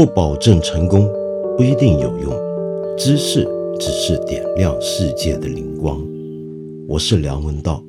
[0.00, 1.06] 不保证成功，
[1.58, 2.32] 不一定有用。
[2.96, 3.46] 知识
[3.78, 6.00] 只是点亮世界的灵光。
[6.88, 7.84] 我是梁文道。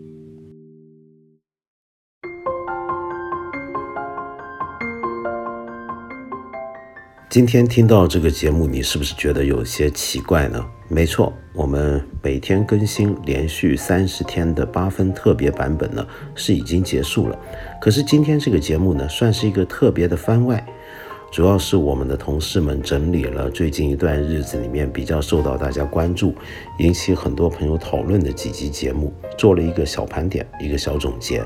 [7.30, 10.62] 今天听到这个节目，你是不是觉得有些奇怪呢？
[10.90, 16.06] 没错，我们每天更新连续三十天的八分特别版本呢，
[16.36, 17.40] 是已经结束了。
[17.80, 20.62] 可是今天这个节目呢，算是一个特别的番外，
[21.32, 26.36] 主要是我们的同事们整理了最近一段日子里面比较受到大家关注、
[26.80, 31.42] 引起很多朋友讨论的几集节目，做了一个小盘点，一个小总结。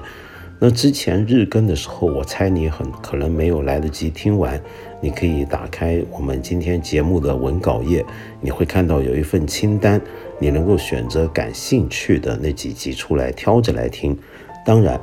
[0.58, 4.60] 那之前日更的时候，我猜你很可能没有来得及听完。
[5.00, 8.04] 你可以打开我们今天节目的文稿页，
[8.42, 10.02] 你会看到有一份清单，
[10.40, 14.18] 你能够选择感兴趣的那几集出来挑着来听。
[14.66, 15.00] 当然，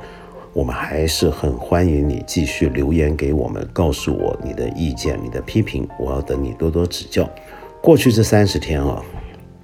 [0.53, 7.27] 我们还是很欢迎你继续留言给我们，告诉我你的意见、你的批评，我要等你多多指教。
[7.81, 9.03] 过去这三十天啊，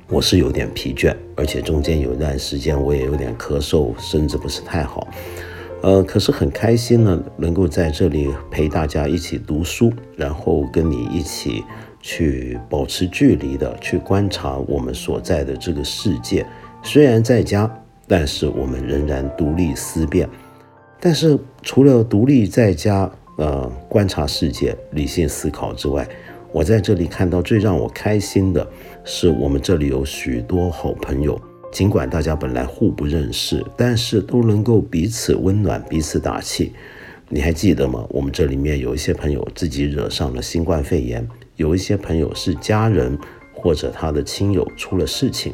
[0.08, 5.08] 我是有点疲倦，而且中间有一段时间我也有点咳嗽，身子不是太好。
[5.84, 11.64] 呃，可是很开心呢，能够在这里陪大家一起读书，然后跟你一起
[12.02, 16.44] 去保持距离的去观察我们所在的这个世界。
[16.82, 17.72] 虽然在家，
[18.08, 20.28] 但是我们仍然独立思辨。
[21.00, 26.08] 但是除了独立在家，呃，观察世界、理性思考之外，
[26.52, 28.68] 我在这里看到最让我开心的
[29.04, 31.40] 是，我们这里有许多好朋友。
[31.72, 36.74] 尽管大家本来互不认识，但是都能够彼此温暖、彼此打气。
[37.30, 38.04] 你还记得吗？
[38.10, 41.26] 我们这里面有一些朋友自己惹上了新冠肺炎，
[41.58, 43.16] 有一些朋友是家人
[43.54, 45.54] 或者他的亲友出了事情，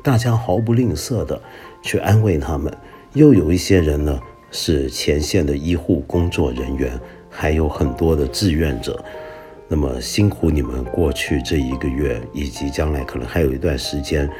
[0.00, 1.42] 大家毫不吝啬的
[1.82, 2.72] 去安慰他们。
[3.14, 4.18] 又有一些人呢
[4.52, 6.92] 是前线的医护工作人员，
[7.28, 9.02] 还有很多的志愿者。
[9.66, 14.30] 那么辛苦你们过去这一个月，以及将来可能还有一段时间。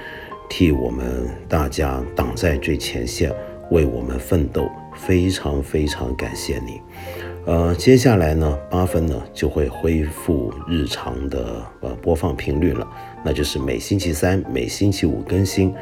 [0.50, 3.32] 替我们大家挡在最前线，
[3.70, 6.78] 为我们奋斗，非常非常感谢你。
[7.46, 12.86] 呃，接下来呢，八分呢就会恢复日常的呃播放频率了，
[13.24, 15.72] 那就是每星期三、每星期五更新。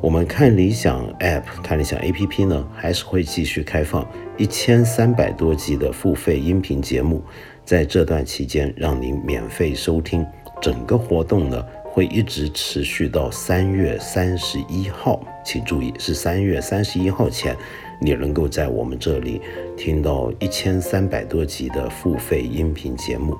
[0.00, 7.22] 我们看理想 App、看理想 APP 呢，还是会继续开放一千三百多集的付费音频节目，
[7.64, 10.26] 在这段期间让您免费收听。
[10.60, 11.64] 整个活动呢。
[11.92, 17.56] 会一直持续到三月三十一号，请注意是三月三十一号前，
[18.00, 19.40] 你能够在我们这里
[19.76, 23.36] 听到一千三百多集的付费音频节目。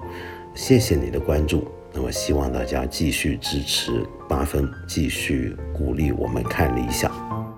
[0.52, 7.49] 谢谢你的关注，那么希望大家继续支持八分，继续鼓励我们看理想。